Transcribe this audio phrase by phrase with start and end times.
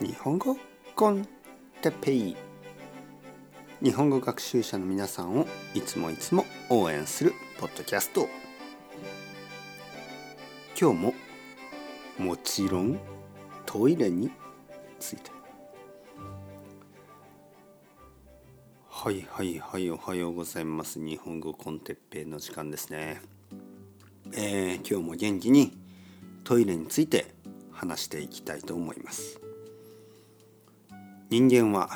[0.00, 0.56] 日本語
[0.94, 1.26] コン
[1.82, 2.36] テペイ。
[3.82, 5.44] 日本語学習者の皆さんを
[5.74, 8.28] いつもいつも応援するポッドキャスト。
[10.80, 11.14] 今日も
[12.16, 13.00] もちろん
[13.66, 14.30] トイレに
[15.00, 15.32] ついて。
[18.88, 21.00] はいはいはいおはようございます。
[21.00, 23.20] 日本語コンテッペイの時間ですね。
[24.32, 25.76] えー、今日も元気に
[26.44, 27.34] トイレについて
[27.72, 29.40] 話していきたいと思います。
[31.30, 31.90] 人間は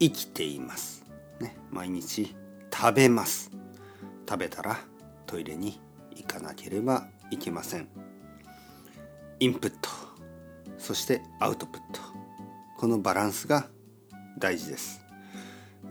[0.00, 1.04] 生きています、
[1.38, 2.34] ね、毎日
[2.72, 3.52] 食べます。
[4.28, 4.78] 食べたら
[5.26, 7.88] トイレに行かなければいけません。
[9.38, 9.88] インプット。
[10.76, 12.00] そしてアウトプット。
[12.76, 13.68] このバランスが
[14.38, 15.00] 大事です。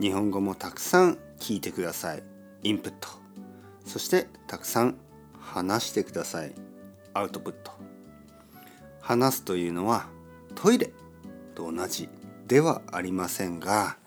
[0.01, 2.23] 日本語もたくさん聞いてください。
[2.63, 3.07] インプット。
[3.85, 4.97] そしてたくさん
[5.39, 6.53] 話してください。
[7.13, 7.71] アウトプット。
[8.99, 10.07] 話すというのは
[10.55, 10.91] トイレ
[11.55, 12.09] と同じ。
[12.53, 13.97] ではありませんが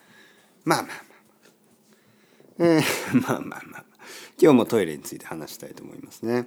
[0.65, 2.65] まあまあまあ。
[2.65, 2.83] えー、
[3.21, 3.85] まあまあまあ。
[4.41, 6.47] 今日もトイレについて話したいと思いますね。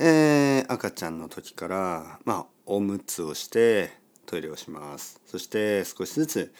[0.00, 3.92] えー、赤ちゃんの時からまあおむつをして
[4.26, 5.20] トイレをします。
[5.24, 6.52] そして少しずつ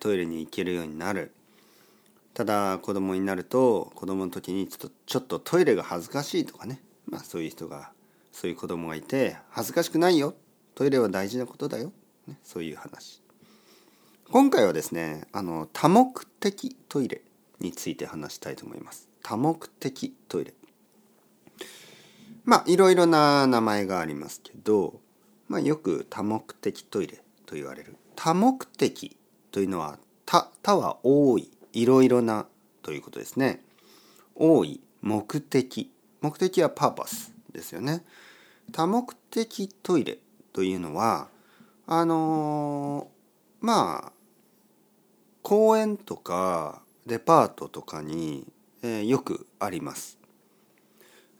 [0.00, 1.32] トイレに行けるようになる。
[2.34, 6.82] ただ子供になると子供の時にちょっとちょっとトイレが恥ずかしいとかね。
[7.06, 7.90] まあそういう人が
[8.32, 10.34] そういう子供がいて恥ずかしくないよ。
[10.74, 11.90] トイレは大事なことだよ、
[12.26, 13.22] ね、そういう話。
[14.32, 17.20] 今回はですねあの多目的トイレ
[17.58, 19.08] について話したいと思います。
[19.24, 20.54] 多目的トイレ。
[22.44, 25.00] まあいろいろな名前がありますけど、
[25.48, 27.96] まあ、よく多目的トイレと言われる。
[28.14, 29.16] 多目的
[29.50, 31.50] というのは多多は多い。
[31.72, 32.46] いろいろな
[32.82, 33.64] ということですね。
[34.36, 34.80] 多い。
[35.02, 35.90] 目的。
[36.20, 38.04] 目的はパーパスですよね。
[38.70, 40.18] 多目的トイレ
[40.52, 41.26] というのは
[41.88, 44.19] あのー、まあ
[45.50, 48.46] 公園とかデパートとかに、
[48.84, 50.16] えー、よくあります。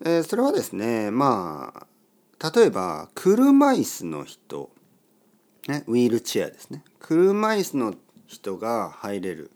[0.04, 1.86] えー、それはですねま
[2.40, 4.70] あ例えば車椅子の人、
[5.68, 7.94] ね、ウィールチェアですね車椅子の
[8.26, 9.52] 人が入れる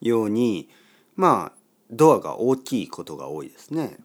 [0.00, 0.68] ように
[1.16, 1.58] まあ
[1.90, 3.96] ドアが大きいことが多いですね。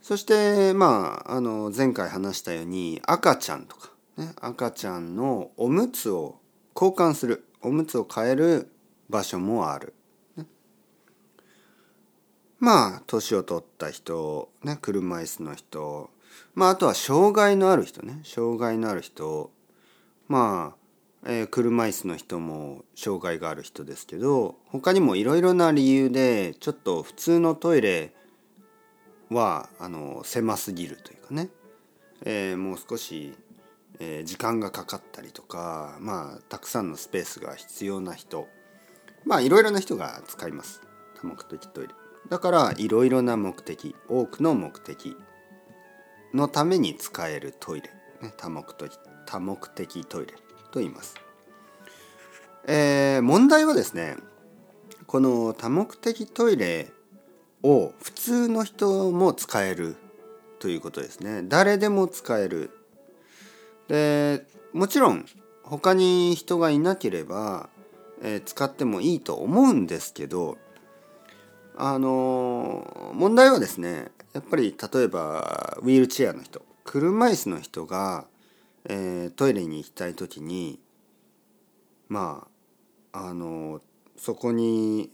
[0.00, 6.38] そしてまああの前回話したように赤ちゃんとか、ね、赤ちゃんのおむつを
[6.76, 8.70] 交換するおむつを変える
[9.08, 9.94] 場所もある。
[10.36, 10.46] ね、
[12.58, 16.10] まあ年を取った人、ね、車椅子の人、
[16.54, 18.20] まあ、あとは障害のある人ね。
[18.24, 19.52] 障害のある人
[20.28, 20.74] ま
[21.24, 28.12] あ、えー、車椅子の人も障害がある人ですけど他にもいろいろな理由でちょっと普通のトイレ
[29.30, 31.48] はあの狭すぎるというかね、
[32.24, 33.34] えー、もう少し
[34.00, 38.48] えー、時間がかかったりとかまあたくさんのスペースが必要な人
[39.24, 40.80] まあいろいろな人が使います。
[41.20, 41.94] 多目的トイレ。
[42.28, 45.16] だからいろいろな目的多くの目的
[46.34, 47.90] のために使えるトイレ、
[48.22, 50.34] ね、多目的多目的トイレ
[50.70, 51.14] と言います、
[52.66, 54.16] えー、問題はですね
[55.06, 56.92] この多目的トイレ
[57.62, 59.96] を普通の人も使える
[60.58, 61.42] ということですね。
[61.44, 62.70] 誰でも使える
[63.88, 65.26] でもちろん
[65.62, 67.68] 他に人がいなければ、
[68.22, 70.58] えー、使ってもいいと思うんですけど
[71.76, 78.26] あの問題はですねやっぱり例えばウィールチェアの人車椅子の人が、
[78.84, 80.78] えー、トイレに行きたい時に
[82.08, 82.46] ま
[83.12, 83.80] ああの
[84.16, 85.10] そこに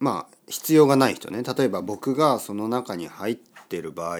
[0.00, 4.18] まあ必要がない人ね例えば僕がその中に入ってる場合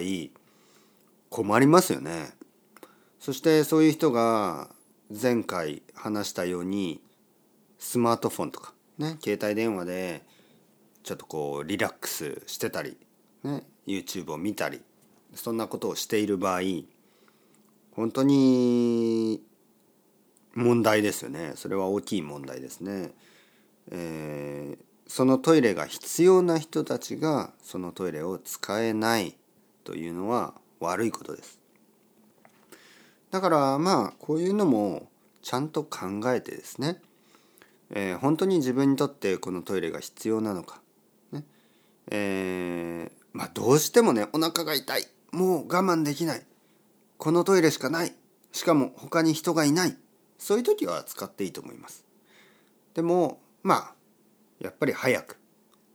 [1.29, 2.31] 困りますよね。
[3.23, 4.69] そしてそういう人が
[5.09, 7.01] 前回話したように
[7.79, 10.25] スマートフォンとかね携帯電話で
[11.05, 12.97] ちょっとこうリラックスしてたり、
[13.45, 14.81] ね、YouTube を見たり
[15.37, 16.63] そんなことをしている場合
[17.95, 19.41] 本当に
[20.55, 23.13] 問題ですよねそれは大きい問題ですね。
[23.93, 29.37] えー、そのトイレが必要な人たちがそのトイレを使えない
[29.85, 31.62] というのは悪いことです。
[33.33, 35.09] だからまあこういうのも
[35.41, 37.01] ちゃんと考えてですね、
[37.91, 40.81] えー、本当に自分にとってこのトイレが必要なのか、
[41.33, 41.43] ね
[42.11, 46.43] えー、まあどうしてもねお腹が痛いもう我慢できない
[47.17, 48.13] このトイレしかない
[48.53, 49.97] しかも他に人がいない
[50.39, 52.05] そういう時は使っていいと思います。
[52.93, 53.95] でもまあ
[54.61, 55.39] やっぱり早く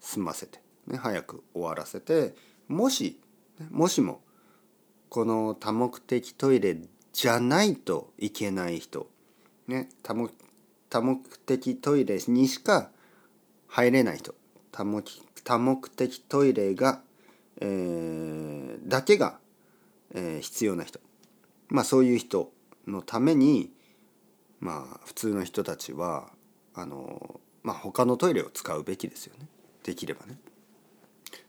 [0.02, 2.34] 済ませて、ね、早く終わらせて
[2.68, 3.20] もし
[3.70, 4.22] もしも
[5.10, 6.78] この多目的トイレ
[7.18, 9.08] じゃないといけない人。
[9.68, 10.30] ね多目
[10.88, 12.92] 多目的トイレにしか
[13.68, 14.36] 入れない人。
[14.72, 15.04] 多目
[15.44, 17.02] 多目的トイレが、
[17.60, 19.40] えー、だけが、
[20.14, 21.00] えー、必要な人。
[21.70, 22.52] まあそういう人
[22.86, 23.72] のために
[24.60, 26.30] まあ普通の人たちは
[26.76, 29.48] あのまあ他のトイレを使うべきですよね。
[29.84, 30.38] できればね。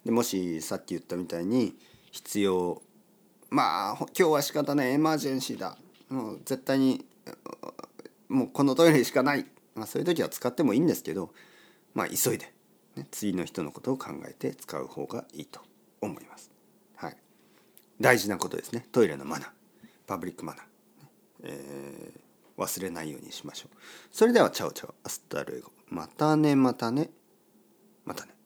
[0.06, 1.76] でもしさっき言ったみたいに
[2.10, 2.80] 必要
[3.50, 5.76] まあ今日は仕方ないエマージェンシーだ。
[6.08, 7.04] もう絶対に
[8.28, 11.30] もうこのトイレしかない、まあ、そういう時は使ってもいいんですけど
[11.94, 12.52] まあ急いで、
[12.96, 15.60] ね、次の人のことを考えて使う方がいいと
[16.00, 16.50] 思います。
[16.96, 17.16] はい、
[18.00, 18.86] 大事なことですね。
[18.92, 19.48] トイレのマナー。
[20.06, 20.64] パブリックマナー、
[21.42, 23.76] えー、忘れないようにしましょう。
[24.10, 24.94] それではチャオチャオ。
[25.04, 25.70] アスタルエゴ。
[25.88, 27.10] またねまたね。
[28.06, 28.38] またね。